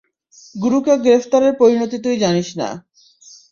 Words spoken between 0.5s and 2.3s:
গুরুকে গ্রেফতারের পরিণতি তুই